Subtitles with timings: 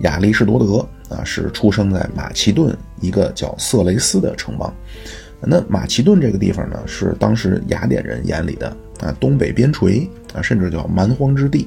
[0.00, 4.72] 亚里士多德啊是出生在马其顿一个叫色雷斯的城邦。
[5.42, 11.66] 那马其顿这个地方呢，是当时雅典人眼里的啊东北边陲啊，甚至叫蛮荒之地。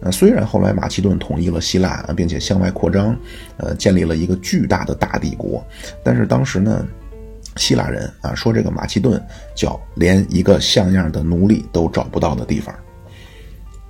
[0.00, 3.14] 呃，虽然后来马其顿统一了希腊，并且向外扩张，
[3.58, 5.64] 呃，建立了一个巨大的大帝国，
[6.02, 6.84] 但是当时呢，
[7.56, 9.22] 希腊人啊说这个马其顿
[9.54, 12.74] 叫连一个像样的奴隶都找不到的地方。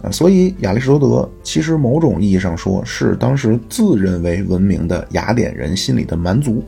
[0.02, 6.64] 啊，所以亚里士多德其实某种意义上说是当时自认为文明的雅典人心里的蛮族。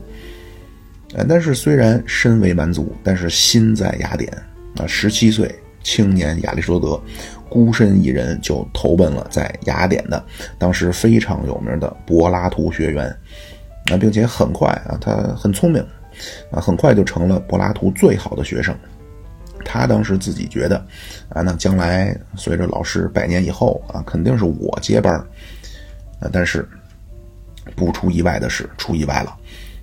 [1.15, 4.33] 呃，但是虽然身为蛮族，但是心在雅典。
[4.77, 5.53] 啊，十七岁
[5.83, 7.01] 青年亚里士多德，
[7.49, 10.25] 孤身一人就投奔了在雅典的
[10.59, 13.07] 当时非常有名的柏拉图学院。
[13.91, 15.85] 啊，并且很快啊，他很聪明，
[16.51, 18.75] 啊，很快就成了柏拉图最好的学生。
[19.65, 20.77] 他当时自己觉得，
[21.31, 25.27] 啊，那将来随着老师百年以后啊，肯定是我接班儿
[26.21, 26.69] 啊，但是
[27.75, 29.37] 不出意外的是，出意外了。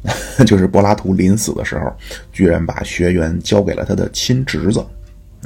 [0.48, 1.94] 就是柏拉图临死的时候，
[2.32, 4.80] 居然把学员交给了他的亲侄子，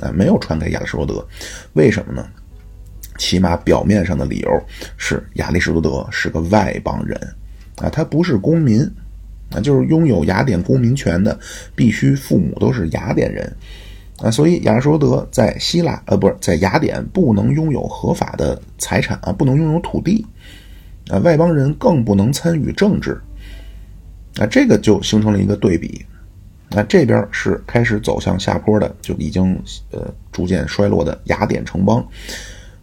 [0.02, 1.28] 啊，没有传给亚里士多德。
[1.74, 2.26] 为什么呢？
[3.18, 4.64] 起码表面上的理由
[4.98, 7.18] 是亚里士多德是个外邦人，
[7.78, 8.82] 啊，他不是公民，
[9.52, 11.38] 啊，就是拥有雅典公民权的，
[11.76, 13.54] 必须父母都是雅典人，
[14.20, 20.26] 啊，所以亚里士多德在希腊，呃，不是在雅典不能拥有合法的财产啊，不能拥有土地，
[21.10, 23.20] 啊，外邦人更不能参与政治。
[24.38, 26.06] 啊这个就形成了一个对比，
[26.70, 29.58] 那这边是开始走向下坡的，就已经
[29.92, 32.06] 呃逐渐衰落的雅典城邦，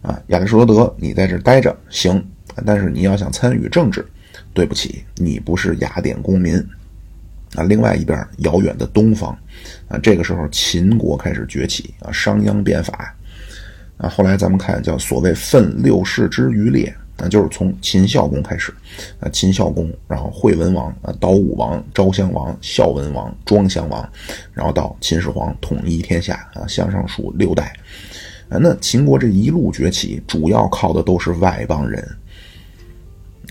[0.01, 2.23] 啊，亚里士多德，你在这待着行，
[2.65, 4.03] 但是你要想参与政治，
[4.51, 6.55] 对不起，你不是雅典公民，
[7.55, 9.37] 啊，另外一边遥远的东方，
[9.87, 13.15] 啊，这个时候秦国开始崛起，啊，商鞅变法，
[13.97, 16.93] 啊，后来咱们看叫所谓奋六世之余烈。
[17.15, 18.73] 那就是从秦孝公开始，
[19.19, 24.09] 啊，秦孝公，然后惠文王，啊，悼武王，昭襄王，孝文王，庄襄王，
[24.51, 27.71] 然后到秦始皇统一天下，啊，向上数六代，
[28.49, 32.03] 啊，那秦国这一路崛起，主要靠的都是外邦人，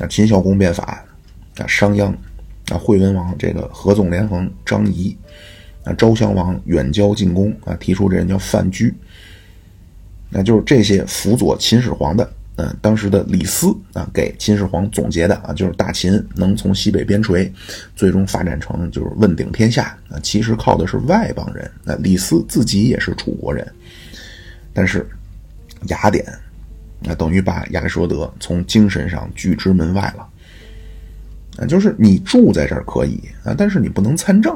[0.01, 1.05] 啊，秦孝公变法，
[1.59, 2.13] 啊，商鞅，
[2.73, 5.15] 啊，惠文王这个合纵连横，张仪，
[5.85, 8.93] 啊，昭襄王远交近攻，啊，提出这人叫范雎，
[10.31, 12.33] 那就是这些辅佐秦始皇的。
[12.57, 17.51] 嗯，当时的李斯啊，给秦始皇总结的啊，就是大秦能从西北边陲
[17.97, 21.71] 最终发展成就是问鼎天下啊，其实靠的是外邦人。
[21.83, 23.67] 那李斯自己也是楚国人，
[24.75, 25.09] 但是
[25.89, 26.27] 雅典
[27.01, 30.29] 那等于把亚里士多德从精神上拒之门外了
[31.67, 34.55] 就是你住在这儿可以啊，但是你不能参政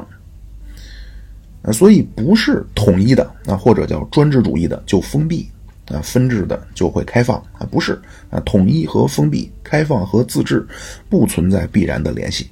[1.61, 5.49] 啊，所以不是统一的啊，或者叫专制主义的就封闭。
[5.89, 7.97] 啊，分治的就会开放啊，不是
[8.29, 10.67] 啊，统一和封闭、开放和自治
[11.07, 12.49] 不存在必然的联系。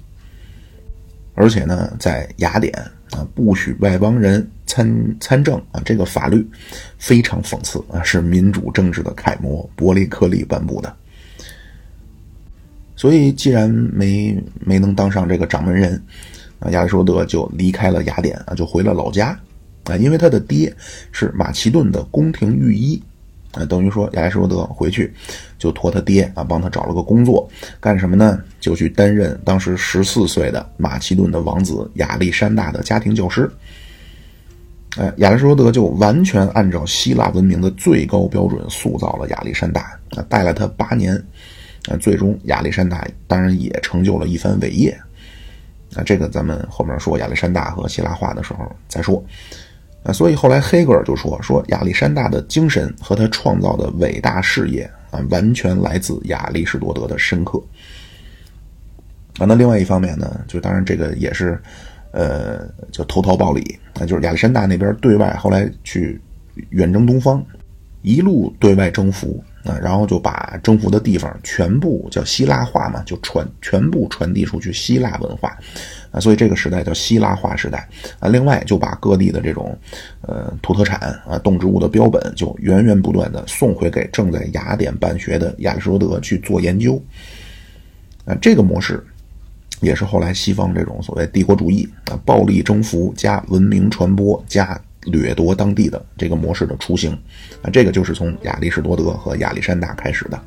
[1.33, 2.73] 而且呢，在雅典
[3.11, 6.49] 啊，不许外邦人参参政啊，这个法律
[6.97, 10.95] 非常讽刺啊，是民主政治的楷模，伯利克利颁布的。
[12.95, 16.01] 所以，既然没没能当上这个掌门人
[16.59, 19.37] 啊，亚里士多德就离开了雅典啊，就回了老家
[19.85, 20.73] 啊，因为他的爹
[21.11, 23.01] 是马其顿的宫廷御医。
[23.51, 25.13] 啊，等于说亚里士多德回去，
[25.57, 28.37] 就托他爹啊帮他找了个工作，干什么呢？
[28.59, 33.49] 就去担任当时十四岁的马其顿的王子亚历山大的家庭教师。
[34.97, 41.15] 哎，亚里士多德就完全按照希腊文明的最高标准塑造了亚历山大啊，带了他八年，
[41.87, 44.97] 啊，最终亚历山大当然也成就了一番伟业。
[45.95, 49.23] 啊，这个咱们后面说亚历山大和希腊化的时候再说。
[50.03, 57.61] 啊，所以后来黑格尔就说说亚历山大的精神和他创造的伟大事业啊，完全来自亚里士多德的深刻。
[59.37, 61.59] 啊，那另外一方面呢，就当然这个也是，
[62.11, 66.21] 呃，就投桃报李啊，就是亚历山大那边对外后来去
[66.69, 67.43] 远征东方，
[68.01, 69.43] 一路对外征服。
[69.65, 75.57] 啊，然后就把征服的地方全部叫希腊化嘛，就传全部传递出去希腊文化，
[76.11, 77.89] 啊，所以这个时代叫希腊化时代
[78.19, 78.29] 啊。
[78.29, 79.75] 另外就把各地的这种
[80.21, 87.01] 呃土特产啊、动植物的标本，就源源不断的送回给正在雅典办学的亚里士多德去做研究。
[88.25, 89.03] 啊，这个模式
[89.81, 94.79] 也是后来西方这种所谓帝国主义啊，暴力征服加文明传播加。
[95.05, 97.11] 掠夺当地的这个模式的雏形，
[97.61, 100.41] 啊，这个就是从亚里士多德和亚历山大开始的，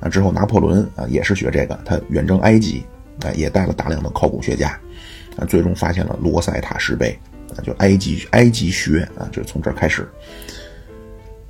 [0.00, 2.84] 啊，之后拿破仑啊也是学这个，他远征埃及，
[3.22, 4.78] 啊，也带了大量的考古学家，
[5.36, 7.18] 啊，最终发现了罗塞塔石碑，
[7.56, 10.06] 啊，就埃及埃及学啊，就是从这儿开始。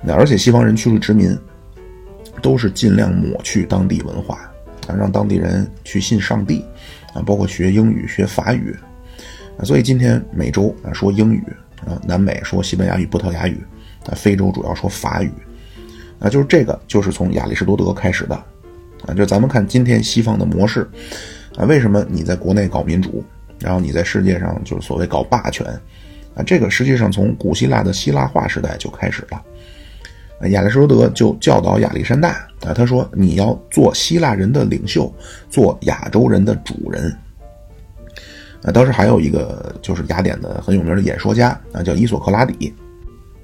[0.01, 1.37] 那而且西方人去了殖民，
[2.41, 4.49] 都是尽量抹去当地文化，
[4.87, 6.63] 啊，让当地人去信上帝，
[7.13, 8.73] 啊，包括学英语、学法语，
[9.57, 11.43] 啊，所以今天美洲啊说英语，
[11.85, 13.63] 啊，南美说西班牙语、葡萄牙语，
[14.05, 15.31] 啊，非洲主要说法语，
[16.19, 18.35] 啊，就是这个就是从亚里士多德开始的，
[19.05, 20.89] 啊，就咱们看今天西方的模式，
[21.55, 23.23] 啊，为什么你在国内搞民主，
[23.59, 25.65] 然后你在世界上就是所谓搞霸权，
[26.35, 29.41] 啊，这个实际上从古希腊的希腊化时代就开始了。
[30.51, 32.29] 亚里士多德就教导亚历山大
[32.61, 35.13] 啊，他说：“你要做希腊人的领袖，
[35.49, 37.13] 做亚洲人的主人。”
[38.63, 42.73] 啊，当时还有一个就是雅典的很有名的演说家啊，叫伊索克拉底，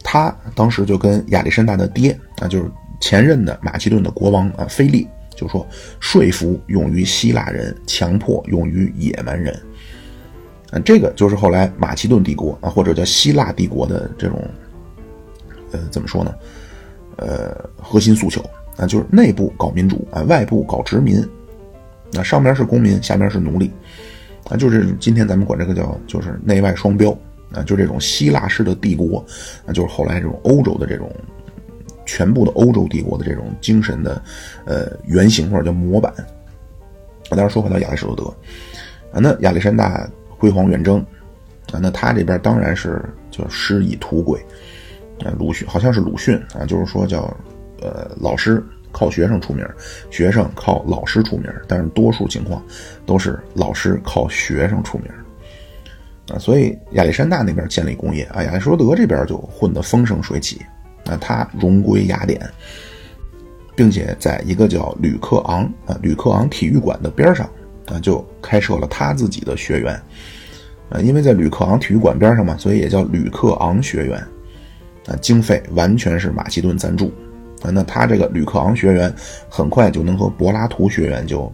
[0.04, 2.70] 他当时就跟亚历山大的爹啊，就是
[3.00, 5.66] 前任的马其顿的国王啊菲利，就说
[6.00, 9.54] ：“说服用于希腊人，强迫用于野蛮人。”
[10.72, 14.42] 啊，这个就是后来马其顿帝国啊，或者叫希腊帝国的这种，
[15.72, 16.34] 呃，怎么说呢？
[17.18, 18.44] 呃，核心诉求
[18.76, 21.26] 啊，就是内部搞民主啊，外部搞殖民，
[22.12, 23.72] 那上面是公民，下面是奴隶，
[24.50, 27.12] 啊，就是今天咱们管这个叫就是内外双标
[27.52, 29.26] 啊，就这种希腊式的帝国
[29.66, 31.12] 啊，就是后来这种欧洲的这种
[32.06, 34.22] 全部的欧洲帝国的这种精神的
[34.66, 36.14] 呃原型或者叫模板。
[37.32, 38.24] 我当时说回到亚里士多德
[39.12, 41.00] 啊，那亚历山大辉煌远征
[41.72, 44.40] 啊，那他这边当然是就师以图贵。
[45.24, 47.22] 啊，鲁迅好像是鲁迅啊，就是说叫，
[47.82, 48.62] 呃，老师
[48.98, 49.68] 靠学生出名，
[50.10, 52.64] 学生靠老师出名，但是多数情况
[53.06, 55.12] 都是老师靠学生出名，
[56.30, 60.62] 啊，所以亚历山大那边建立工业啊，亚里士多德这边就混得风生水起，
[61.08, 62.40] 啊，他荣归雅典，
[63.76, 67.46] 并且在一个叫吕克昂啊吕克昂体育馆的边上
[67.88, 69.94] 啊，就开设了他自己的学员，
[70.90, 74.26] 啊，因为在吕克昂体育馆边上嘛，所以也叫吕克昂学员。
[75.08, 77.14] 啊，经费完全是马其顿赞助，
[77.72, 79.14] 那他这个吕克昂学员
[79.50, 81.52] 很快就能和柏拉图学员就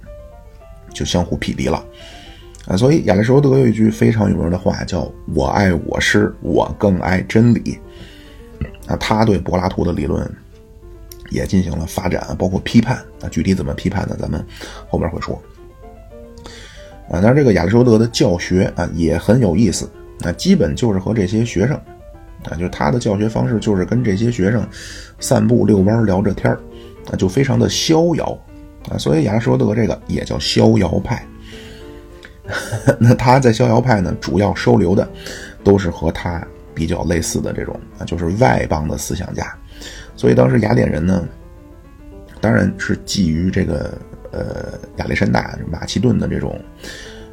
[0.93, 1.83] 就相互匹敌了，
[2.67, 7.79] 啊，所以亚里士多德有一句非常有名的话，叫“我爱我师，我更爱真理”。
[8.87, 10.29] 啊，他对柏拉图的理论
[11.29, 12.97] 也进行了发展，包括批判。
[13.21, 14.15] 啊，具体怎么批判呢？
[14.19, 14.45] 咱们
[14.89, 15.41] 后面会说。
[17.09, 19.89] 啊，但是这个亚里士多德的教学啊也很有意思，
[20.23, 21.79] 啊，基本就是和这些学生。
[22.49, 24.67] 啊，就是他的教学方式，就是跟这些学生
[25.19, 26.51] 散步、遛弯、聊着天
[27.11, 28.37] 啊，就非常的逍遥
[28.89, 28.97] 啊。
[28.97, 31.25] 所以亚里士多德这个也叫逍遥派。
[32.99, 35.07] 那他在逍遥派呢，主要收留的
[35.63, 39.55] 都是和他比较类似的这种啊，就是外邦的思想家。
[40.15, 41.27] 所以当时雅典人呢，
[42.39, 43.97] 当然是基于这个
[44.31, 46.59] 呃亚历山大、马其顿的这种。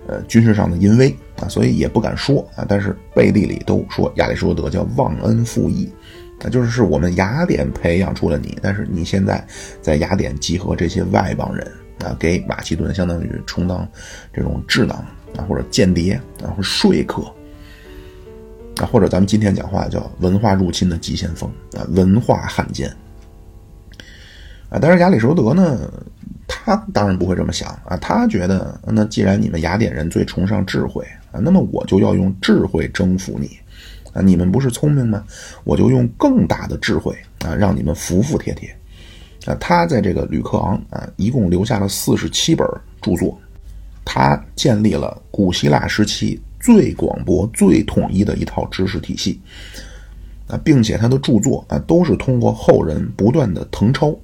[0.09, 2.65] 呃，军事上的淫威啊，所以也不敢说啊。
[2.67, 5.93] 但是背地里都说亚里士多德叫忘恩负义，
[6.43, 9.47] 啊，就是是我们雅典培养出了你，但是你现在
[9.83, 11.71] 在雅典集合这些外邦人
[12.03, 13.87] 啊，给马其顿相当于充当
[14.33, 14.97] 这种智囊
[15.37, 17.23] 啊，或者间谍啊，或说客
[18.81, 22.89] 啊，或者咱们今天讲话叫文化入侵的急先锋啊，文化汉奸
[24.71, 24.79] 啊。
[24.81, 25.93] 但是亚里士多德呢？
[26.49, 33.57] 他当然不会这么想啊，他觉得那既然你们雅典人最崇尚智慧啊，那么我就要用智慧征服你
[34.15, 34.23] 啊！
[34.23, 35.23] 你们不是聪明吗？
[35.63, 37.15] 我就用更大的智慧
[37.45, 38.75] 啊，让你们服服帖帖
[39.45, 39.55] 啊！
[39.61, 42.67] 他在这个吕克昂啊，一共留下了四十七本
[43.03, 43.39] 著作，
[44.03, 49.39] 他建立了古希腊时期最广博、最统一的一套知识体系
[50.47, 54.19] 啊，并且他的著作啊，都是通过后人不断的誊抄。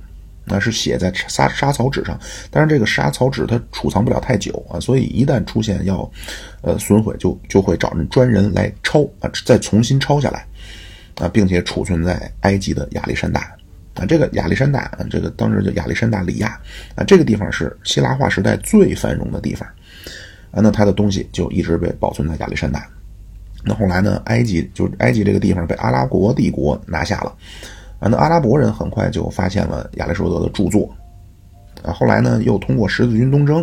[0.47, 2.19] 那是写在沙沙草纸上，
[2.51, 6.11] 但是这个沙草纸它储藏不了太久啊，所以一旦出现要，
[6.61, 10.47] 呃损毁，就就会找人专人来抄啊，再重新抄下来，
[11.17, 13.41] 啊，并且储存在埃及的亚历山大
[13.95, 16.61] 啊，这个亚历山大，这个当时叫亚历山大里亚
[16.95, 19.67] 啊，这个地方是希腊化时代最繁荣的地方
[20.51, 22.87] 啊，那他的东西就一直被保存在亚历山大。
[23.65, 27.35] 那后来呢，埃及就埃及这个地方被阿拉伯帝国拿下了。
[27.99, 30.89] 啊，那阿拉伯人很快就发现了亚里士多德的著作，
[31.83, 33.63] 啊，后来呢，又通过十字军东征，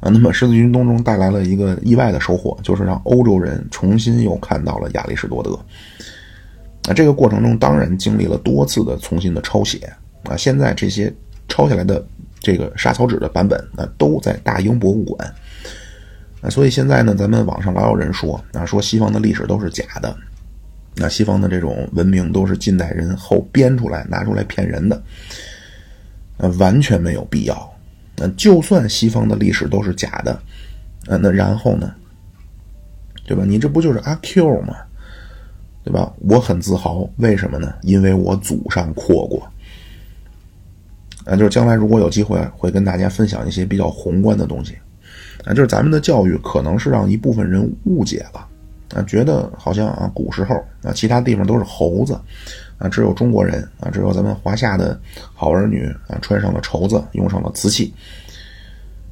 [0.00, 5.52] 啊，那么十字军东征带来了一个意外的收获，就是让欧洲人重新又看到了亚里士多德。
[6.88, 9.92] 啊，这个过程中当然经历了多次的重新的抄写，
[10.24, 11.12] 啊，现在这些
[11.48, 12.02] 抄下来的
[12.40, 15.34] 这个沙草纸的版本，啊，都在大英博物馆。
[16.40, 20.16] 啊，所以现在呢，咱们网上老有人说，啊，说西方的历史都是假的。
[20.98, 25.02] 那西方的这种文明都是近代人后编出来拿出来骗人的，
[26.38, 27.72] 呃，完全没有必要。
[28.16, 30.42] 那就算西方的历史都是假的，
[31.06, 31.94] 呃，那然后呢，
[33.24, 33.44] 对吧？
[33.46, 34.74] 你这不就是阿 Q 吗？
[35.84, 36.12] 对吧？
[36.18, 37.72] 我很自豪，为什么呢？
[37.82, 39.48] 因为我祖上阔过。
[41.24, 44.76] 啊，就是将来如果有机会，会跟大家分享一些比较宏观的东西。
[45.44, 48.47] 啊，就是咱们的教育可能是让一部分人误解了，
[48.94, 52.18] 啊，觉得好像啊古时候啊其他地方都是猴子，
[52.78, 54.98] 啊只有中国人啊只有咱们华夏的
[55.34, 57.92] 好儿女啊穿上了绸子，用上了瓷器。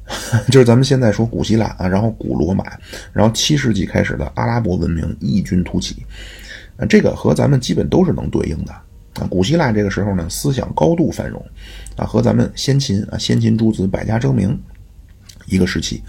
[0.49, 2.63] 就是咱们现在说古希腊啊，然后古罗马，
[3.11, 6.01] 然后七世纪开始的阿拉伯文明异军突起，
[6.77, 9.27] 啊，这个和咱们基本都是能对应的啊。
[9.29, 11.45] 古希腊这个时候呢，思想高度繁荣，
[11.97, 14.57] 啊，和咱们先秦啊，先秦诸子百家争鸣
[15.47, 16.01] 一个时期。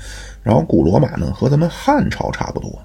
[0.44, 2.80] 然后古罗马呢，和咱们汉朝差不多。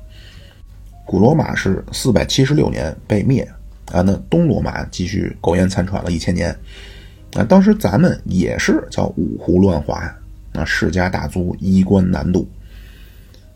[1.05, 3.47] 古罗马是四百七十六年被灭
[3.91, 6.55] 啊，那东罗马继续苟延残喘了一千年
[7.33, 7.43] 啊。
[7.43, 10.13] 当时咱们也是叫五胡乱华。
[10.53, 12.47] 啊，世家大族衣冠南渡，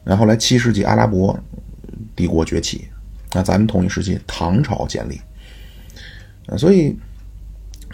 [0.04, 1.40] 然后来七世纪阿拉伯
[2.16, 2.88] 帝国崛起，
[3.36, 5.22] 那咱们同一时期唐朝建立，
[6.48, 6.98] 啊，所以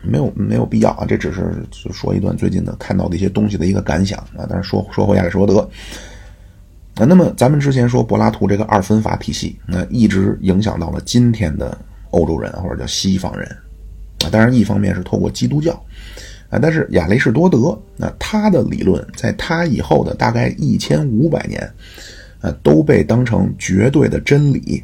[0.01, 4.48] 没有没有必要啊，这只是说一段最近的看到的一些东西的一个感想啊。
[4.50, 5.69] 但是说说回亚里士多德，
[6.95, 11.77] 啊，那么咱们之前说柏拉图这个二分法体系，那一直影响到了今天的
[12.12, 13.47] 欧洲人或者叫西方人，
[14.23, 15.73] 啊，当然一方面是透过基督教。
[16.50, 21.59] 啊，但是亚里士多德，那他的理论在他以后的大概一千五百年，
[22.41, 24.83] 啊，都被当成绝对的真理，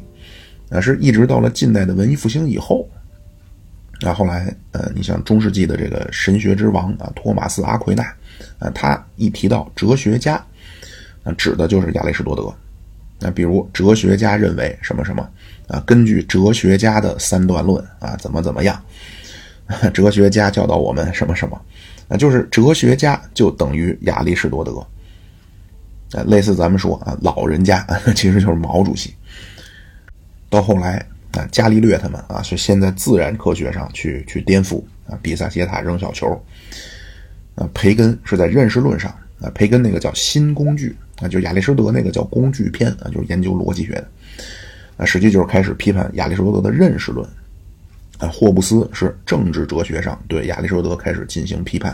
[0.68, 2.88] 啊，是一直到了近代的文艺复兴以后，
[4.00, 8.02] 啊，后来，呃，你像中世纪的这个神学之王啊，托马斯阿奎那，
[8.58, 10.44] 啊，他一提到哲学家，
[11.22, 12.52] 啊，指的就是亚里士多德，
[13.18, 15.28] 那比如哲学家认为什么什么，
[15.68, 18.80] 啊，根据哲学家的三段论，啊，怎么怎么样。
[19.94, 21.60] 哲学家教导我们什么什么，
[22.08, 24.78] 啊，就是哲学家就等于亚里士多德，
[26.18, 27.86] 啊，类似咱们说啊，老人家
[28.16, 29.14] 其实就是毛主席。
[30.48, 30.96] 到后来
[31.34, 36.26] 啊，伽利略他们啊，是先在自然科学上去去颠覆啊，比萨斜塔扔小球，
[37.54, 39.08] 啊，培根是在认识论上
[39.40, 44.08] 啊，培根那个叫新工具啊，就亚里士多德那个叫工具篇啊，就是研究逻辑学的，
[44.96, 47.28] 啊，实际就是开始批判亚里士多德的认识论。
[48.18, 51.90] 啊，霍布斯是政治哲学上对亚里士多德开始进行批判，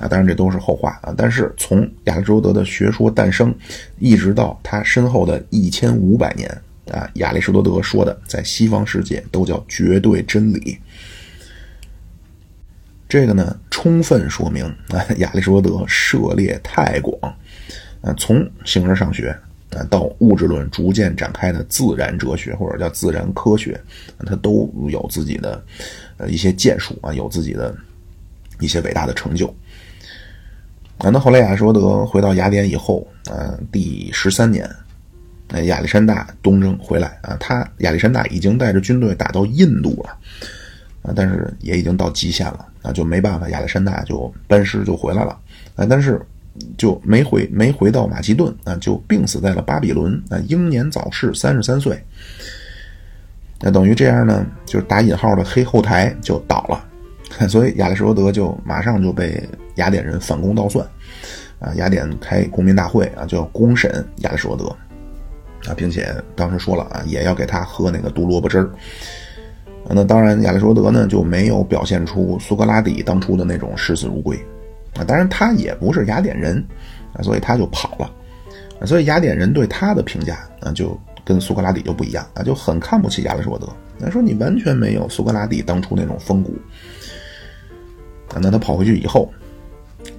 [0.00, 1.12] 啊，当然这都是后话啊。
[1.14, 3.54] 但是从亚里士多德的学说诞生，
[3.98, 6.48] 一直到他身后的一千五百年，
[6.90, 10.78] 啊，亚里士多德说的在西方世界都叫绝对真理。
[13.06, 17.14] 这个呢，充分说明啊，亚里士多德涉猎太广，
[18.02, 19.34] 啊，从形而上学。
[19.74, 23.80] 啊，到物质论逐渐展开的自然哲学或者叫自然科学，
[24.26, 25.64] 它都有自己的
[26.18, 27.74] 呃一些建树啊，有自己的
[28.60, 29.46] 一些伟大的成就。
[30.98, 34.70] 啊，那后来亚里士多德回到雅典以后，啊，第十三年，
[35.64, 40.10] 亚历山大东征回来啊，他亚历山大已经带着军队打到印度了，
[41.00, 45.30] 啊，但是也已经到极限了，啊，就没办法，亚历山大就班师就回来了，
[45.76, 46.20] 啊，但是。
[46.76, 51.98] 就没回没回到马其顿啊，就病死在了巴比伦啊，英年早逝，三十三岁。
[53.60, 56.84] 那等于这样呢，就是打引号的黑后台就倒了，
[57.48, 59.42] 所以亚里士多德就马上就被
[59.76, 60.86] 雅典人反攻倒算
[61.58, 64.64] 啊，雅典开公民大会啊，就要公审亚里士多德
[65.70, 68.70] 啊，并且当时说了啊，也要给他喝那个毒萝卜汁儿。
[69.88, 74.38] 那当然，亚里士多德呢就没有表现出苏格拉底当初的那种视死如归。
[74.94, 76.62] 啊，当然他也不是雅典人，
[77.14, 78.10] 啊，所以他就跑了，
[78.78, 83.66] 啊，所以雅典人对他的评价啊，就跟苏格拉底就不一样啊，就很看不起亚里士多德，
[83.98, 86.54] 他说你完全没有苏格拉底当初那种风骨，
[88.34, 89.32] 啊，那他跑回去以后，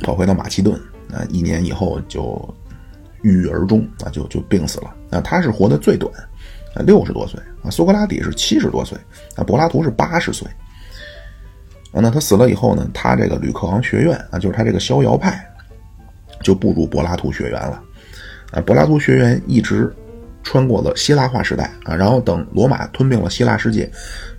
[0.01, 0.73] 跑回到马其顿，
[1.11, 2.55] 啊，一年以后就
[3.21, 6.11] 郁郁而终，啊，就就病死了，啊，他是活得最短，
[6.73, 8.97] 啊，六十多岁，啊，苏格拉底是七十多岁，
[9.35, 10.47] 啊，柏拉图是八十岁。
[11.93, 12.89] 啊，那他死了以后呢？
[12.93, 15.47] 他这个吕克昂学院啊，就是他这个逍遥派，
[16.41, 17.81] 就步入柏拉图学院了。
[18.51, 19.93] 啊，柏拉图学院一直
[20.41, 23.89] 穿过了希腊化时代啊，然后等罗马吞并了希腊世界，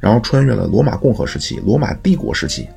[0.00, 2.68] 然后穿越了罗马共和时期、罗马帝国时期，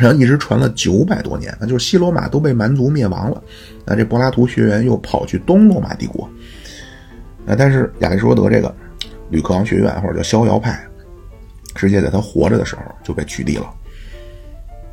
[0.00, 1.54] 然后一直传了九百多年。
[1.60, 3.42] 那就是西罗马都被蛮族灭亡了，
[3.84, 6.28] 那这柏拉图学院又跑去东罗马帝国。
[7.46, 8.74] 啊，但是亚里士多德这个
[9.28, 10.82] 吕克昂学院或者叫逍遥派。
[11.78, 13.72] 直接在他活着的时候就被取缔了，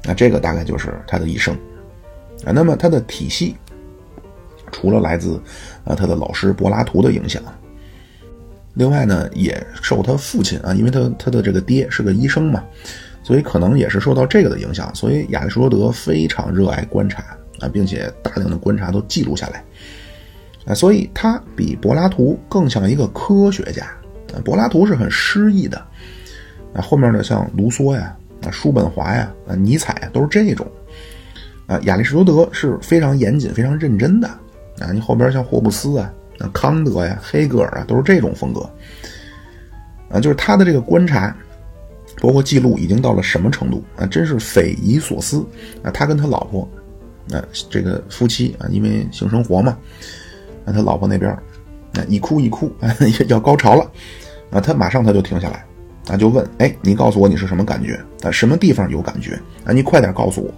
[0.03, 1.55] 那这个大概就是他的一生
[2.45, 2.53] 啊。
[2.53, 3.55] 那么他的体系
[4.71, 5.41] 除了来自
[5.83, 7.41] 啊他的老师柏拉图的影响，
[8.75, 12.63] 另外呢也受他父亲啊，因为他他的这个爹是个医生嘛，
[13.23, 14.93] 所以可能也是受到这个的影响。
[14.93, 17.23] 所以亚里士多德非常热爱观察
[17.61, 19.63] 啊，并且大量的观察都记录下来
[20.67, 23.87] 啊，所以他比柏拉图更像一个科学家。
[24.43, 25.83] 柏拉图是很诗意的。
[26.75, 30.67] 啊，后面的像卢梭呀，啊，叔本华呀，啊，尼采啊，都是这种。
[31.67, 34.27] 啊，亚里士多德是非常严谨、非常认真的。
[34.79, 38.69] 啊，你后边像霍布斯啊、啊康德呀、黑格尔啊，都是这种风格。
[40.09, 41.35] 啊，就是他的这个观察，
[42.21, 44.05] 包括记录，已经到了什么程度啊？
[44.05, 45.43] 真是匪夷所思
[45.81, 45.89] 啊！
[45.91, 46.69] 他跟他老婆，
[47.33, 49.75] 啊，这个夫妻啊，因为性生活嘛，
[50.65, 52.95] 啊，他老婆那边，啊，一哭一哭，啊
[53.27, 53.91] 要高潮了，
[54.51, 55.65] 啊，他马上他就停下来，
[56.07, 57.99] 啊，就问，哎，你告诉我你是什么感觉？
[58.21, 59.39] 啊，什么地方有感觉？
[59.63, 60.53] 啊，你快点告诉我。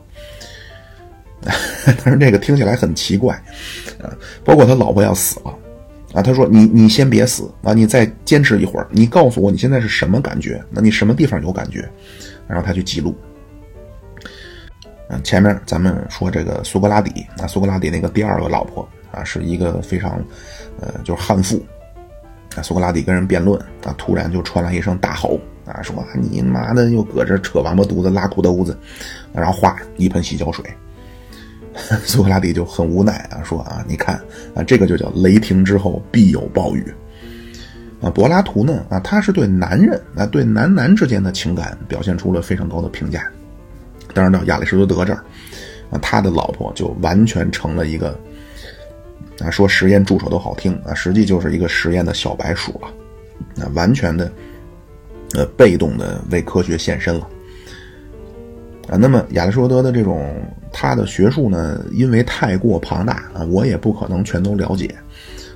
[2.04, 3.36] 但是这个听起来很奇怪，
[4.02, 4.12] 啊，
[4.44, 5.58] 包括他老婆要死了，
[6.14, 10.62] 啊，他说你你先别死啊，你再坚持一会儿，你告诉我你现在是什么感觉？
[10.70, 11.88] 那你什么地方有感觉？
[12.48, 13.16] 然后他去记录。
[15.10, 20.22] 嗯，前面咱们说这个苏格拉底，啊，苏格拉底那个第二个老婆啊，是一个非常，
[20.82, 21.64] 呃，就是悍妇。
[22.62, 28.78] 苏格拉底跟人辩论，啊，突然就传来一声大吼，啊，说你妈的又搁这扯王八犊子拉裤兜子，
[29.34, 30.64] 然后哗一盆洗脚水。
[32.04, 34.16] 苏格拉底就很无奈啊，说啊，你看
[34.56, 36.92] 啊，这个就叫雷霆之后必有暴雨。
[38.02, 43.28] 啊，柏拉图呢啊，他是对男人啊，对男男之间的情感表现出了非常高的评价。
[44.14, 45.24] 当然到亚里士多德这儿，
[45.92, 48.20] 啊，他的老婆就完全成了一个
[49.40, 54.32] 啊，说实验助手都好听啊，实际就是一个实验的小白鼠了，啊，完全的
[55.36, 57.28] 呃被动的为科学献身了。
[58.90, 60.36] 啊，那么亚里士多德的这种
[60.72, 64.96] 他的学术呢，因为太过庞大啊，我也不可能全都了解。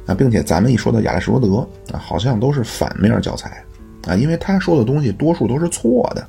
[0.06, 3.64] 啊，并且咱们一说到亚里士多德啊，好像都是反面教材。
[4.06, 6.22] 啊，因为他说的东西多数都是错的。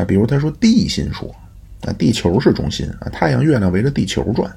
[0.00, 1.28] 啊，比如他说地心说
[1.80, 4.48] 啊，地球是中心啊，太阳、月亮围着地球转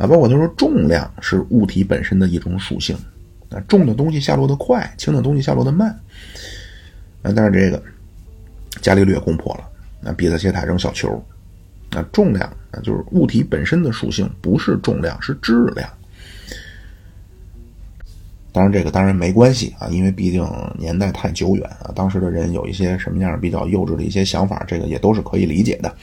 [0.00, 2.96] 啊，包括他说重量是物体本身的一种属性
[3.50, 5.90] 啊，重的东西下落的快，轻的东西下落的慢
[7.22, 7.82] 啊，但是这个
[8.80, 9.64] 伽利略攻破了。
[10.00, 11.22] 那比萨斜塔扔小球，
[11.90, 15.86] 那重量啊，就是物体本身的属性，不是重量，是质量。
[18.52, 20.42] 当然，这个当然没关系啊，因为毕竟
[20.78, 25.94] 年代太久远啊，当时的人有一些什么样比较幼稚的一些想法，这个也都是可以理解的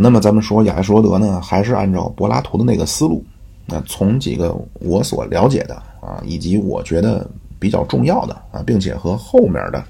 [0.00, 3.24] 那么咱们说亚里士多德呢，还是按照柏拉图的那个思路，
[3.66, 7.28] 那从几个我所了解的啊，以及我觉得
[7.58, 9.84] 比较重要的啊，并且和后面的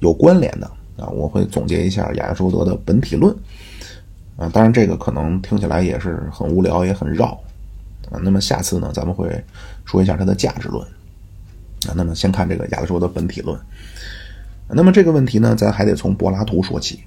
[0.00, 0.70] 有关联的。
[1.00, 3.34] 啊，我会总结一下亚里士多德的本体论，
[4.36, 7.28] 啊，当然这个可能听起来也是很无聊，也很绕，
[8.10, 9.42] 啊，那么下次呢，咱们会
[9.86, 10.86] 说一下它的价值论，
[11.88, 13.58] 啊，那么先看这个亚里士多德本体论，
[14.68, 17.00] 那么这个问题呢，咱还得从柏拉图说起，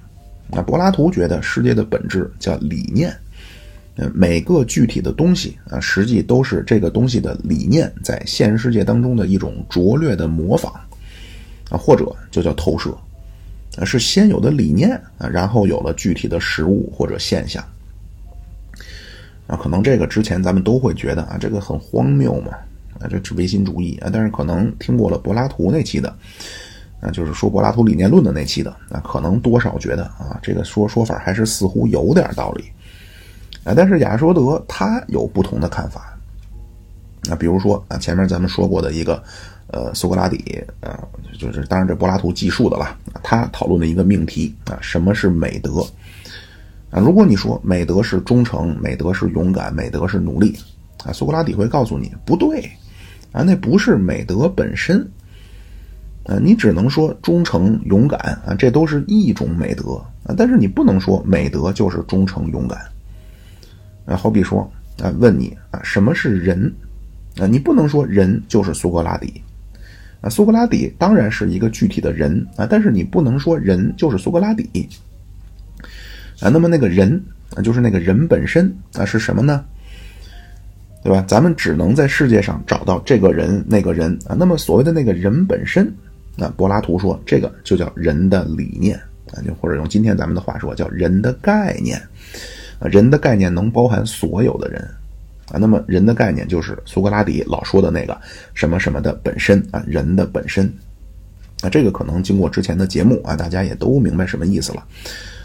[0.50, 3.14] 啊，柏拉图觉得世界的本质叫理念，
[3.96, 10.72] 呃，每个具体的东西啊，实际都是这个东西的理念在现实世界当中的一种拙劣的模仿，
[11.70, 12.96] 啊，或者就叫投射。
[13.76, 17.60] 啊，是先有的理念啊，然后有了具体的实物或者现象
[19.48, 22.52] 啊，可能这个之前咱们都会觉得啊，这个很荒谬嘛，
[23.00, 26.16] 啊，这是唯心主义啊，但是可能听过了柏拉图那期的，
[27.04, 32.64] 啊，就是说柏拉图理念论的那期的啊，可能多少觉得啊，这个说说法还是似乎有点道理
[33.62, 36.18] 啊，但是亚里士多德他有不同的看法，
[37.24, 39.22] 那比如说啊，前面咱们说过的一个。
[39.68, 40.96] 呃，苏格拉底，呃，
[41.36, 42.96] 就是当然这柏拉图记述的了。
[43.24, 45.80] 他讨论的一个命题啊，什么是美德？
[46.90, 50.56] 啊，如果你说美德是忠诚，美德是勇敢，美德是努力，
[51.04, 52.70] 啊，苏格拉底会告诉你不对，
[53.32, 55.10] 啊，那不是美德本身，
[56.24, 62.78] 啊，你只能说忠诚、勇敢啊，这都是一种美德啊，但是你不能说美德就是忠诚、勇敢。
[64.06, 64.70] 啊，好比说
[65.02, 66.72] 啊，问你啊，什么是人？
[67.38, 69.42] 啊，你不能说人就是苏格拉底。
[70.22, 74.88] 啊，苏格拉底当然是一个具体的人啊，但是你不能说人就是苏格拉底
[76.40, 76.48] 啊。
[76.48, 77.22] 那么那个人
[77.54, 79.62] 啊，就是那个人本身啊，是什么呢？
[81.02, 81.22] 对吧？
[81.28, 84.34] 咱们只能在世界上找到这个人、那个人啊。
[84.38, 85.92] 那么所谓的那个人本身，
[86.36, 88.96] 那柏拉图说这个就叫人的理念
[89.32, 91.96] 啊，就或者用今天咱们的话说叫人的概念
[92.78, 92.88] 啊。
[92.88, 94.82] 人的概念能包含所有的人。
[95.52, 98.18] 啊，那么人的概念就是苏格拉底老说的那个
[98.54, 100.64] 什么什么的本身啊，人的本身。
[101.60, 104.82] 啊，这个可能经过之前的节目啊，大家也都明白什么意思了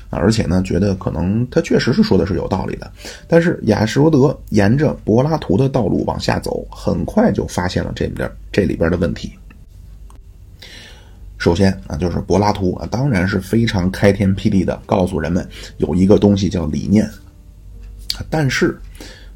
[0.10, 2.90] 啊，而且呢，觉得可能他确实是说的是有道理的。
[3.28, 9.34] 但是亚里士多德沿着柏拉图的道路往下走，很快就发现了这边这里边的问题。
[11.40, 15.44] 首先啊，就是柏拉图啊，当然是非常开天辟地的告诉人们
[15.78, 17.10] 有一个东西叫理念，
[18.30, 18.80] 但是。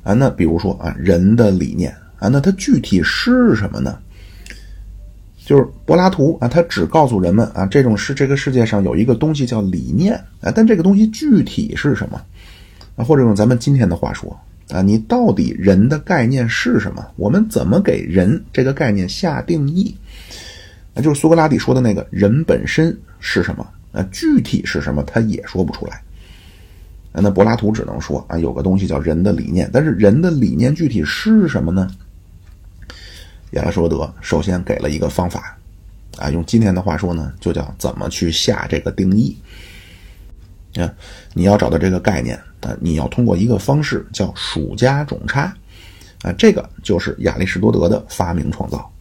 [0.03, 1.89] 啊，那比如说啊，人的理念
[2.19, 3.97] 啊，那它具体是什么呢？
[5.45, 12.21] 就是柏拉图啊，他只告诉人们啊，这种是这个世界上有一个东西叫理念啊，但这个东西具体是什么
[12.97, 13.05] 啊？
[13.05, 14.37] 或者用咱们今天的话说
[14.71, 17.01] 啊，你到底人的概念是什么？
[17.15, 19.95] 我们怎么给人这个概念下定义？
[20.93, 24.05] 啊，就是苏格拉底说的那个人本身是什么啊？
[24.11, 25.03] 具体是什么？
[25.03, 26.01] 他也说不出来。
[27.15, 31.87] 那柏拉图只能说啊，有个东西叫人的理念，但是人的理念具体是什么呢？
[33.51, 35.55] 亚里士多德首先给了一个方法，
[36.17, 39.37] 啊，用今天的话说呢，就叫怎么去下这个定义。
[40.75, 40.91] 啊，
[41.33, 45.53] 你要找到这个概念啊，你要通过一个方式叫数加种差，
[46.23, 48.91] 啊，这个就是亚里士多德的发明创造，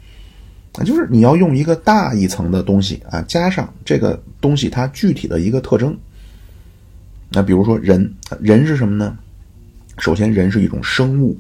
[0.75, 5.97] 啊就是你要用一个大一层的东西啊，加上这个东西它具体的一个特征。
[7.31, 9.17] 那比如说人，人是什么呢？
[9.99, 11.37] 首先，人是一种生物。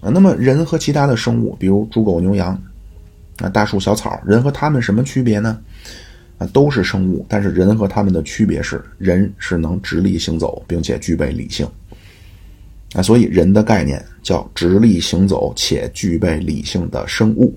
[0.00, 2.60] 啊，那么人和其他的生物，比如猪狗牛羊，
[3.38, 5.60] 啊，大树小草，人和他们什么区别呢？
[6.38, 11.68] 啊，都是生物，但是人和他们的区别是，人是能直立行走，并且具备理性。
[12.94, 17.52] 啊，所以人的概念叫直立行走且具备理性的生物。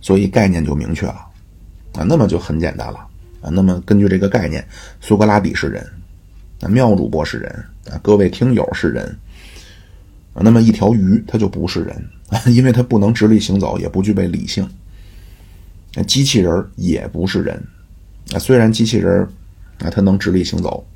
[0.00, 1.26] 所以概念就明确了，
[1.92, 2.98] 啊，那么就很简单了，
[3.40, 4.66] 啊，那么根据这个概念，
[5.00, 5.86] 苏格拉底是人，
[6.60, 9.04] 啊，妙主播是人，啊，各位听友是人。
[10.32, 12.08] 啊那么一条鱼它就不是人，
[12.54, 14.66] 因为它不能直立行走，也不具备理性。
[16.06, 17.60] 机器人也不是人，
[18.32, 19.26] 啊，虽然机器人
[19.80, 20.86] 啊它能直立行走，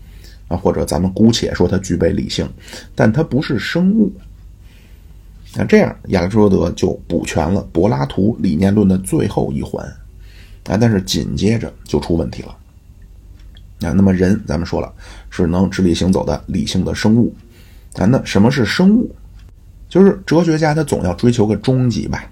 [0.47, 2.49] 啊或者咱们姑且说它具备理性，
[2.95, 4.11] 但它不是生物。
[5.57, 9.85] 那这样亚里士多德就补全了柏拉图理念论的最后一环，
[10.67, 12.57] 啊，但是紧接着就出问题了。
[13.81, 14.93] 啊，那么人咱们说了
[15.31, 17.35] 是能直立行走的理性的生物，
[17.95, 19.15] 啊，那什么是生物？
[19.89, 22.25] 就是哲学家他总要追求个终极吧，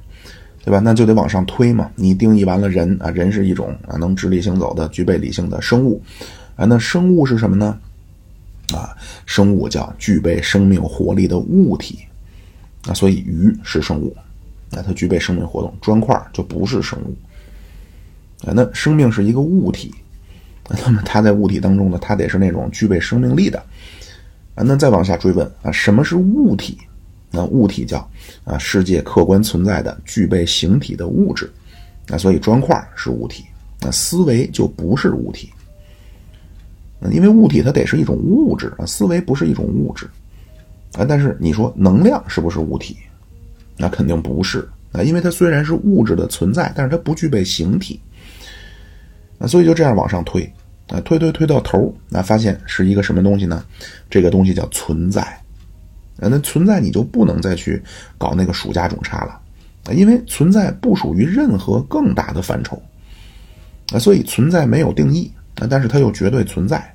[0.65, 0.81] 对吧？
[0.81, 1.91] 那就得往上推嘛。
[1.95, 6.03] 你定义完了人啊，人是一种啊能直立行走的、具备理性的生物，
[6.57, 7.79] 啊，那生物是什么呢？
[8.73, 11.99] 啊，生物叫具备生命活力的物体，
[12.87, 14.17] 啊，所以鱼是生物，
[14.71, 17.15] 那它具备生命活动，砖块就不是生物，
[18.47, 19.95] 啊，那生命是一个物体，
[20.69, 23.59] 那么它在物体当中呢，它得是那种具备生命力的，
[24.55, 26.79] 啊，那再往下追问啊，什么是物体？
[27.35, 28.07] 那物体叫
[28.45, 31.51] 啊，世界客观存在的具备形体的物质，
[32.09, 33.45] 啊，所以砖块是物体，
[33.81, 35.51] 那思维就不是物体，
[37.11, 40.07] 因为物体它得是一种物质啊，思维不是一种物质，
[40.95, 42.97] 啊，但是你说能量是不是物体？
[43.79, 47.99] 那肯定不是啊，因为它虽然是物质的存在，但是它不具备形体，
[49.39, 50.45] 啊，所以就这样往上推，
[50.89, 53.65] 啊，推推推到头，那发现是一个什么东西呢？
[54.11, 55.23] 这个东西叫存在
[56.21, 56.29] 啊。
[56.29, 57.83] 那存在你就不能再去
[58.19, 59.41] 搞那个属加种差了
[59.87, 62.81] 啊，因为存在不属于任何更大的范畴，
[63.93, 66.95] 啊，所以存在没有定义，啊，但是它又绝对存在，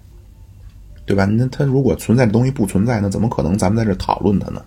[1.07, 1.25] 对吧？
[1.25, 4.61] 那它如果存在的东西不存在，那怎么可能咱们在这讨论它呢？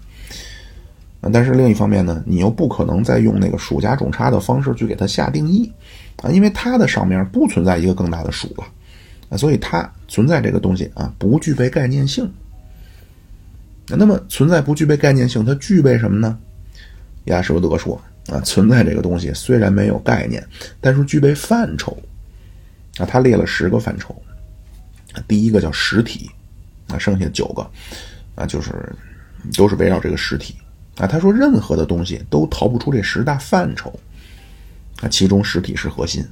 [1.33, 5.70] 但是另一方面呢，你又不可能再用那个数加种差的方式去给它下定义，
[6.22, 8.64] 啊，因为它的上面不存在一个更大的数了，
[9.29, 12.26] 啊，所以它存在这个东西啊，不具备概念性。
[13.87, 16.38] 那么存在不具备概念性，它具备什么呢？
[17.24, 18.00] 亚里士多德说
[18.31, 20.42] 啊，存在这个东西虽然没有概念，
[20.81, 21.94] 但是具备范畴
[22.96, 23.05] 啊。
[23.05, 24.14] 他列了十个范畴，
[25.27, 26.31] 第一个叫实体
[26.88, 27.62] 啊，剩下九个
[28.35, 28.70] 啊，就是
[29.57, 30.57] 都是围绕这个实体
[30.96, 31.07] 啊。
[31.07, 33.92] 他说任何的东西都逃不出这十大范畴
[35.03, 36.25] 啊，其中实体是核心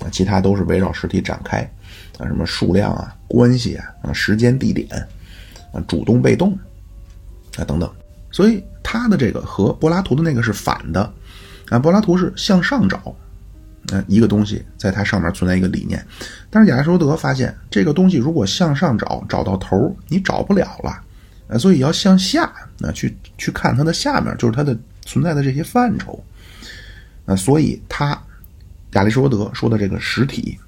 [0.00, 1.58] 啊，其他都是围绕实体展开
[2.18, 4.88] 啊，什么数量啊、关系啊、啊时间地点
[5.72, 6.58] 啊、主动被动。
[7.58, 7.92] 啊，等等，
[8.30, 11.12] 所以他的这个和柏拉图的那个是反的，
[11.68, 13.14] 啊，柏拉图是向上找，
[13.90, 16.04] 啊，一个东西在它上面存在一个理念，
[16.50, 21.02] 但是亚里士多德发现这个东西如果向上找，找到头你找不了了，
[21.48, 22.44] 呃，所以要向下，
[22.80, 26.22] 啊，去去看它的下面，就是它的存在的这些范畴，
[27.26, 28.20] 啊，所以他
[28.92, 30.58] 亚里士多德说的这个实体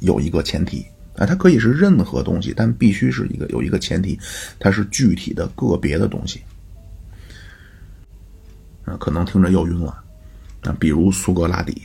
[0.00, 0.84] 有一个前提。
[1.18, 4.20] 啊，它可以是任何东西，但必须是一个有一个前提，
[4.58, 6.42] 它是具体的个别的东西。
[8.84, 9.98] 啊，可能听着又晕了。
[10.60, 11.80] 啊，比如苏格拉底，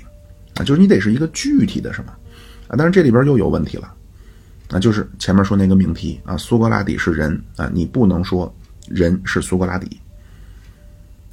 [0.63, 2.11] 就是你得是一个具体的什么，
[2.67, 3.93] 啊，但是这里边又有问题了。
[4.69, 8.53] 啊，就是前面说那个命题啊，苏格拉底是人啊，你不能说
[8.87, 9.99] 人是苏格拉底。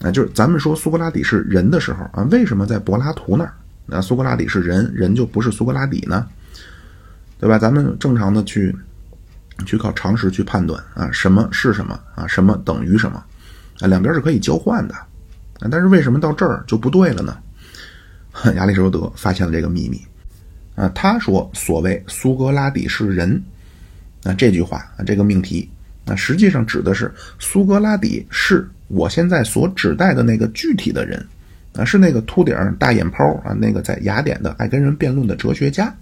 [0.01, 3.55] 啊，就是咱们说苏格拉底是人的时候啊，为什么在柏拉图那儿，
[3.91, 6.27] 啊，苏格拉底是人，人就不是苏格拉底呢？
[7.39, 7.57] 对吧？
[7.57, 8.75] 咱们正常的去，
[9.65, 13.23] 去靠常识去判断啊，什么是什么啊，什么等于什么，
[13.81, 17.39] 啊，两边是可以交换的，啊，但是为什么到这儿就不对了呢？
[18.55, 20.01] 亚里士多德发现了这个秘密。
[20.75, 23.43] 啊，他说所谓苏格拉底是人，
[24.23, 25.69] 啊这句话啊这个命题，
[26.05, 31.27] 那实际上指的是苏格拉底是我现在所指代的那个具体的人，
[31.75, 35.93] 啊是那个秃顶大眼泡啊那个在雅典的爱跟人辩论的哲学家。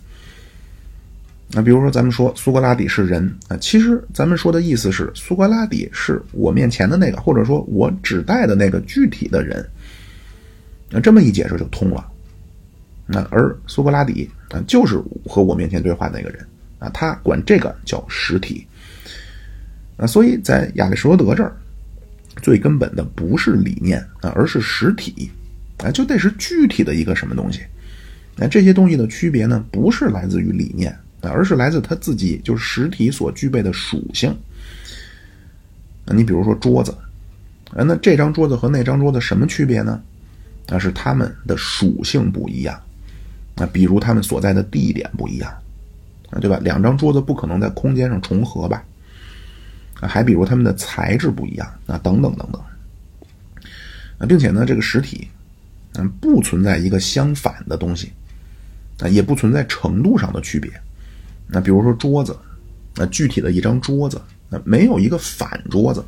[1.52, 9.66] 那比如说咱们说苏格拉底是人啊，其实咱们说的意思是苏格拉底是我面前的那个，或者说我指代的那个具体的人。
[10.90, 12.06] 那这么一解释就通了。
[13.06, 16.44] 那而苏格拉底啊，就是和我面前对话的那个人
[16.78, 18.66] 啊，他管这个叫实体。
[19.96, 21.56] 啊，所以在亚里士多德这儿，
[22.42, 25.30] 最根本的不是理念啊，而是实体
[25.78, 27.60] 啊，就得是具体的一个什么东西。
[28.36, 30.92] 那这些东西的区别呢，不是来自于理念
[31.22, 34.30] 啊，而是来自他自己就是实体所具备的属性。
[36.04, 36.92] 啊，你比如说桌子
[37.70, 40.02] 啊，那这张桌子和那张桌子什么区别呢？
[40.68, 42.78] 那是它们的属性不一样。
[43.56, 45.50] 啊，比如他们所在的地点不一样，
[46.30, 46.58] 啊，对吧？
[46.62, 48.84] 两张桌子不可能在空间上重合吧？
[50.00, 52.62] 啊，还比如他们的材质不一样，啊，等等等等。
[54.18, 55.28] 啊，并且呢，这个实体，
[55.94, 58.12] 嗯，不存在一个相反的东西，
[59.00, 60.70] 啊，也不存在程度上的区别。
[61.46, 62.36] 那比如说桌子，
[62.94, 66.04] 那具体的一张桌子，那没有一个反桌子。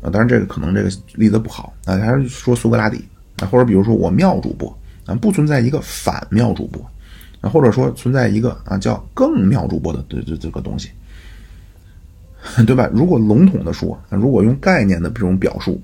[0.00, 3.04] 啊，当然这个可能这个例子不好，啊，还是说苏格拉底，
[3.40, 4.78] 啊，或者比如说我妙主播。
[5.06, 6.84] 啊，不存在一个反妙主播，
[7.40, 10.90] 啊，或者说存在一个啊叫更妙主播的这这这个东西，
[12.66, 12.90] 对吧？
[12.92, 15.80] 如果笼统的说，如果用概念的这种表述，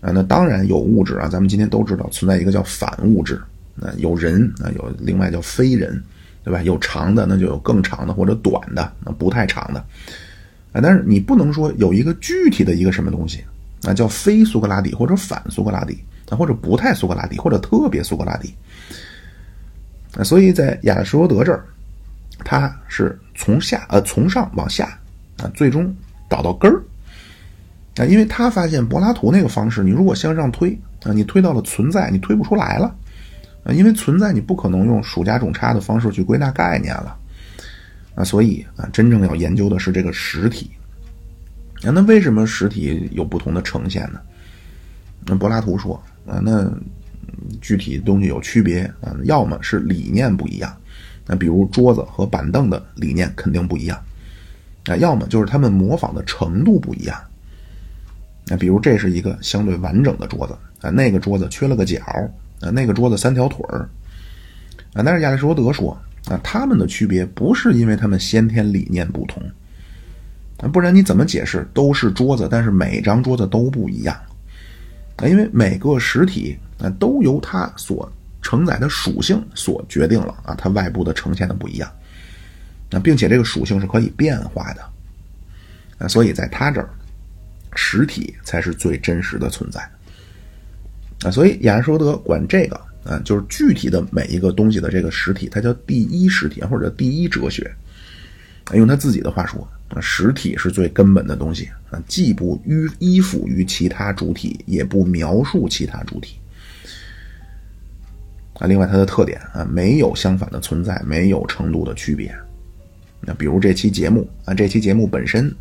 [0.00, 3.40] 啊，那当然有物质啊，咱们今天都知道存在一个叫反物质，
[3.80, 6.02] 啊，有人啊，有另外叫非人，
[6.42, 6.62] 对吧？
[6.62, 9.80] 有长的，那就有更长的或者短的，那不太长的，
[10.72, 13.44] 啊，但是你不能说有一个具体的一个什么东西，
[13.82, 15.98] 啊，叫非苏格拉底或者反苏格拉底。
[16.36, 18.54] 或者不太苏格拉底，或者特别苏格拉底，
[20.22, 21.64] 所以在亚里士多德这儿，
[22.44, 24.98] 他是从下呃从上往下
[25.38, 25.94] 啊，最终
[26.30, 26.82] 找到根儿
[27.96, 32.94] 啊，因为他发现柏拉图那个方式，你如果向上推啊，你推到了存在，你推不出来了
[33.64, 37.16] 啊，因为存在你不可能用数加种差的方式去归纳概念了
[38.14, 40.70] 啊，所以啊，真正要研究的是这个实体
[41.82, 44.20] 啊，那为什么实体有不同的呈现呢？
[45.26, 46.00] 那柏拉图说。
[46.26, 46.70] 啊，那
[47.60, 50.74] 具体东西有区别啊，要么是理念不一样，
[51.26, 54.00] 那比如桌子和板凳的理念肯定不一样，
[54.86, 57.18] 啊，要么就是他们模仿的程度不一样，
[58.46, 61.98] 那比如这是一个相对完整的桌子啊，那个桌子缺了个角
[62.60, 63.88] 啊，那个桌子三条腿儿
[64.94, 69.42] 啊，但是亚里士多德说啊，他们的区别不是因为他们先天理念不同
[70.58, 74.16] 啊，不然你怎么解释都是桌子，但是每张桌子都不一样？
[75.16, 78.10] 啊，因为每个实体啊都由它所
[78.42, 81.90] 承载的属性所决定了啊，它外部的呈现的不一样，
[82.90, 84.82] 啊，并且这个属性是可以变化的，
[85.98, 86.88] 啊，所以在它这儿，
[87.74, 89.80] 实体才是最真实的存在，
[91.22, 97.72] 啊，所以亚里士多德管这个啊，就是具体的每一个东西的这个实体，它叫第一实体或者第一哲学，
[98.72, 99.66] 用他自己的话说。
[100.00, 106.36] 实体是最根本的东西啊，既不依依附于其他主体，也不描述其他主体
[108.54, 108.66] 啊。
[108.66, 112.34] 另外，它的特点啊，没有相反的存在，没有程度的区别。
[113.20, 115.54] 那比如这期节目啊，这期节目本身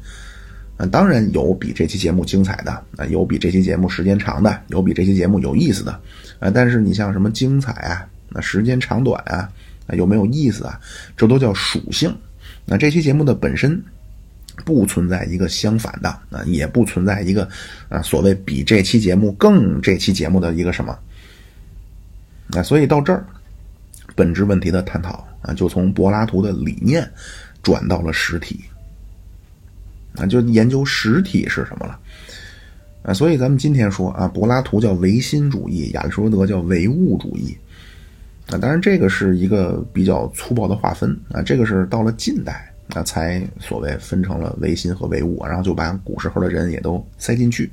[0.77, 5.91] 啊，当然有比这期节目精彩的啊，有比这期节目时间长的，有比这期节目有意思的
[6.39, 6.49] 啊。
[6.49, 9.47] 但是你像什么精彩啊，那时间长短啊
[9.85, 10.79] 啊，有没有意思啊，
[11.15, 12.11] 这都叫属性。
[12.65, 13.79] 那这期节目的本身。
[14.63, 17.47] 不存在一个相反的啊，也不存在一个
[17.89, 20.97] 啊所谓比这期节目更这期节目的一个什么
[22.51, 23.25] 啊，所以到这儿，
[24.15, 27.09] 本质问题的探讨啊，就从柏拉图的理念
[27.63, 28.63] 转到了实体
[30.17, 31.99] 啊，就研究实体是什么了
[33.01, 33.13] 啊。
[33.13, 37.57] 所以咱们今天说啊，柏拉图叫唯心主义，亚里士多德叫唯物主义
[38.51, 38.57] 啊。
[38.59, 42.69] 当然，这个是一个比较粗暴的划分啊，这个是到了近代。
[42.93, 47.71] 那，才所谓分成了唯心和唯物，然后就把古时候的人也都塞进去。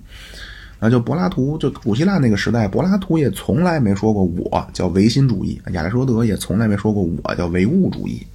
[0.79, 8.27] 啊，就柏拉图，就古希腊那个时代，柏拉图也从来没说过我叫唯心主义，亚里士多德也从来没说过我叫唯物主义。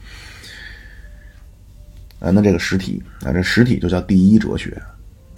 [2.19, 4.79] 啊，那这个实体啊，这实体就叫第一哲学。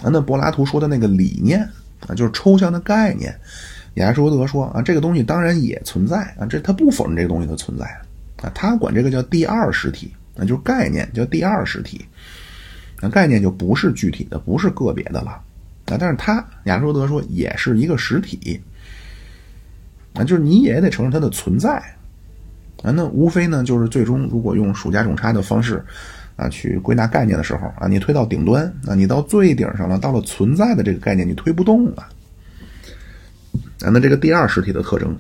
[0.03, 1.61] 啊，那柏拉图说的那个理念
[2.05, 3.33] 啊，就是抽象的概念。
[3.93, 7.85] 亚里士多德说啊，这个东西当然也存在啊，这他不否认这个东西的存在
[8.43, 10.13] 啊，他管这个叫第二实体。
[10.37, 12.05] 那就是概念，叫第二实体。
[13.01, 15.31] 那概念就不是具体的，不是个别的了。
[15.85, 18.61] 啊，但是它亚里士多德说也是一个实体。
[20.13, 21.77] 啊，就是你也得承认它的存在
[22.83, 22.91] 啊。
[22.91, 25.83] 那无非呢，就是最终如果用数加总差的方式
[26.35, 32.07] 啊去归纳概念的时候啊，你推到顶端啊，你到最顶上了，到了存在的这个概念，你推不动了。
[33.81, 35.15] 啊，那这个第二实体的特征，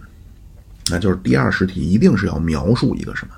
[0.89, 3.35] 那就是第二实体一定是要描述一个什么？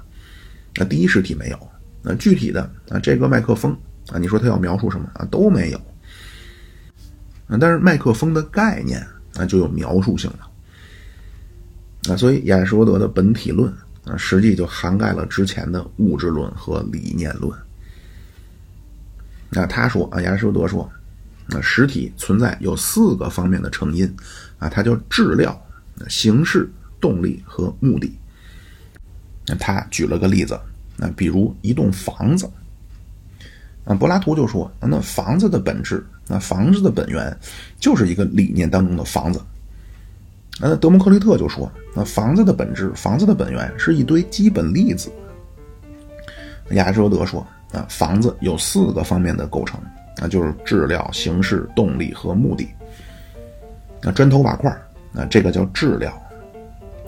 [0.76, 1.70] 那第一实体没有。
[2.02, 3.78] 那具体的啊，这个麦克风
[4.08, 5.28] 啊，你说它要描述什么啊？
[5.30, 5.78] 都没有。
[7.48, 9.06] 啊，但是麦克风的概念
[9.36, 12.14] 啊就有描述性了。
[12.14, 13.70] 啊，所以亚里士多德的本体论
[14.06, 17.52] 啊，实际就涵盖了之前的物质论和理念论。
[19.50, 20.90] 那他说啊，亚里士多德说，
[21.48, 24.06] 那实体存在有四个方面的成因
[24.58, 25.60] 啊，它叫质料、
[26.08, 26.70] 形式、
[27.02, 28.18] 动力和目的。
[29.56, 30.60] 他举了个例子。
[30.98, 32.50] 那比如一栋房子，
[33.86, 37.36] 啊，柏拉图就说，那房子的本质，那房子的本源，
[37.80, 39.42] 就是一个理念当中的房子。
[40.60, 45.10] 那德谟克利特就说，那房子的本质，房子的本源是一堆基本粒子。
[46.72, 49.80] 亚里士多德说，啊，房子有四个方面的构成，
[50.18, 52.68] 那就是质料、形式、动力和目的。
[54.02, 54.70] 那砖头瓦块，
[55.14, 56.12] 啊，这个叫质料；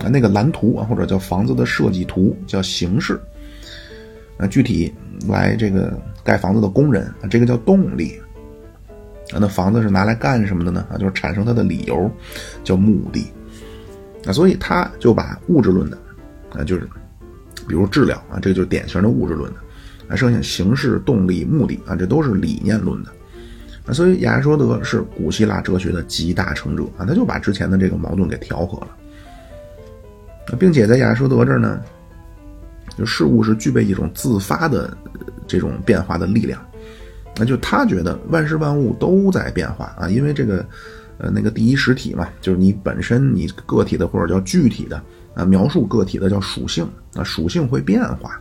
[0.03, 3.19] 啊那个蓝图啊，或者叫房子的设计图，叫形式。
[4.37, 4.91] 啊具体
[5.27, 8.19] 来这个盖房子的工人啊，这个叫动力
[9.31, 9.37] 啊。
[9.39, 10.85] 那房子是拿来干什么的呢？
[10.91, 12.09] 啊，就是产生它的理由，
[12.63, 13.25] 叫目的。
[14.25, 15.97] 啊，所以他就把物质论的
[16.51, 16.87] 啊，就是
[17.67, 19.59] 比如质量啊，这个就是典型的物质论的。
[20.07, 23.11] 啊，剩下形式、动力、目的啊，这都是理念论的。
[23.85, 28.97] 啊，所以亚里士多德是古希腊哲学的集大成者啊，他就把之前的这个矛盾给调和了。
[30.60, 31.82] 并且在亚里士多德这儿呢。
[32.97, 34.95] 就事物是具备一种自发的
[35.47, 36.62] 这种变化的力量，
[37.38, 40.63] 那就他觉得万事万物都在变化啊，因为这个
[41.17, 45.01] 呃那个第一实体嘛，就是你本身你个体的或者叫具体的
[45.34, 48.38] 啊，描述个体的叫属性啊，属性会变化，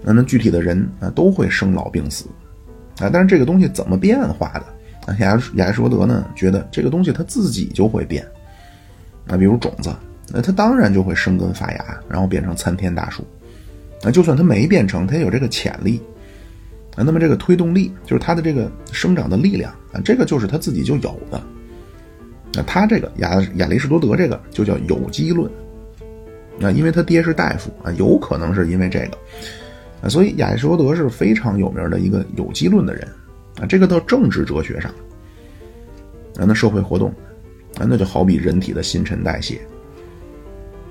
[0.00, 2.26] 那那具体的人啊都会生老病死
[3.00, 5.16] 啊，但是这个东西怎么变化的啊？
[5.18, 8.24] 亚亚里士多德呢觉得这个东西它自己就会变
[9.26, 9.90] 啊，比如种子。
[10.32, 13.22] 那它当然就会生根发芽，然后变成参天大树。
[14.02, 16.00] 那就算它没变成，它也有这个潜力。
[16.96, 21.42] 那么这个推动力就是它的这个生长的力量啊，这个就是它自己就有的。
[22.54, 25.50] 那他这个亚亚里士多德这个就叫有机论
[26.60, 29.16] 啊，因为他爹是大夫啊，有可能是因为这个
[30.02, 33.08] 啊，所以亚里士多德是非常有名的一个有机论的人
[33.58, 33.64] 啊。
[33.64, 34.90] 这个到政治哲学上
[36.36, 37.08] 啊，那社会活动
[37.78, 39.58] 啊，那就好比人体的新陈代谢。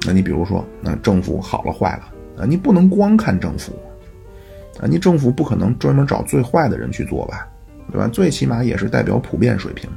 [0.06, 3.72] 那你比如说，那政府好了坏了啊，你不能光看政府
[4.80, 7.48] 啊，你政府不可能专门找最坏的人去做吧，
[7.92, 8.08] 对吧？
[8.08, 9.90] 最起码也是代表普遍水平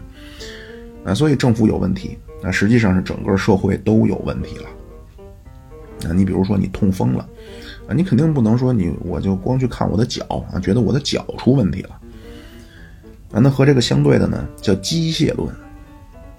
[1.05, 6.13] 啊，所以政府有问题，那实际上是整个社会都有问题了啊。
[6.13, 7.27] 你比如说你痛风了
[7.89, 11.99] 啊，你肯定不能说你我就光去看我的脚啊，觉得我的脚出问题了
[13.33, 13.41] 啊。
[13.41, 15.49] 那和这个相对的呢，叫机械论，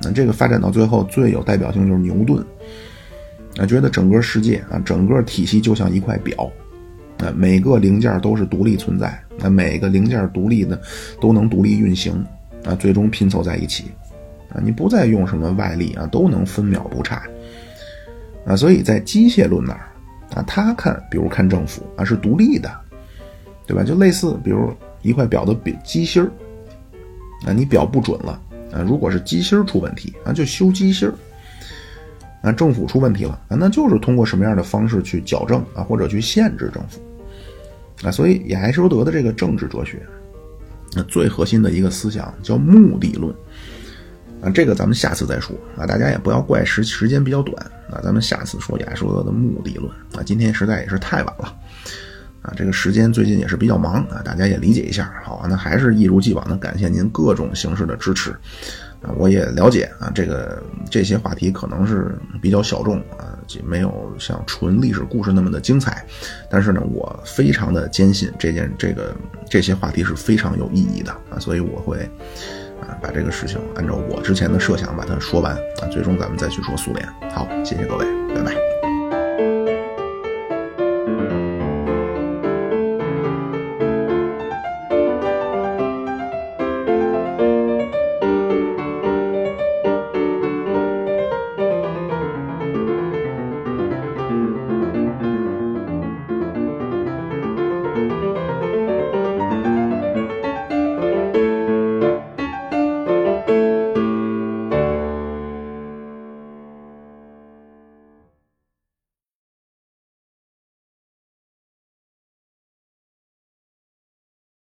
[0.03, 2.45] 那这个发展到最后最有代表性就是牛顿。
[3.57, 6.51] 啊，觉得整个世界啊，整个体系就像一块表，
[7.19, 10.77] 啊，每个零件都是独立存在，那每个零件独立的
[11.21, 12.21] 都能独立运行，
[12.65, 13.85] 啊，最终拼凑在一起，
[14.49, 17.23] 啊，你不再用什么外力啊，都能分秒不差，
[18.45, 19.87] 啊，所以在机械论那儿，
[20.35, 22.69] 啊，他看，比如看政府啊，是独立的，
[23.65, 23.85] 对吧？
[23.85, 26.29] 就类似，比如一块表的表机芯儿，
[27.47, 28.41] 啊，你表不准了，
[28.73, 31.13] 啊，如果是机芯出问题，啊，就修机芯儿。
[32.45, 37.01] 那政府出问题了啊，那就是通过什么样的方式去矫正啊，或者去限制政府
[38.07, 38.11] 啊？
[38.11, 39.99] 所以亚里士多德的这个政治哲学，
[40.95, 43.33] 那最核心的一个思想叫目的论
[44.43, 44.49] 啊。
[44.53, 50.21] 这个咱们下次再说啊，大家也不要怪时时间比较短啊，咱们下次说亚里士多德的目的论啊。
[50.23, 51.51] 今天实在也是太晚了
[52.43, 55.47] 啊，这个时间最近也是比较忙啊，大家也理解一下好。
[55.49, 58.35] 那还是一如既往的感谢您各种形式的支持。
[59.17, 66.05] 我也了解啊，这个这些话题可能是比较小众啊，没有像纯历史故事那么的精彩。
[66.49, 69.15] 但是呢，我非常的坚信这件这个
[69.49, 71.99] 这些话题是非常有意义的啊，所以我会
[72.81, 77.07] 啊把这个事情按照我之前的设想把它说完啊，最终咱们再去说苏联。
[77.31, 78.24] 好，谢谢各位。